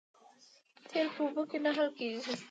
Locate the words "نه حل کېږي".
1.65-2.31